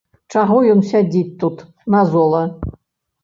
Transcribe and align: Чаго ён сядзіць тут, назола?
Чаго 0.35 0.55
ён 0.75 0.79
сядзіць 0.91 1.37
тут, 1.43 1.61
назола? 1.97 2.39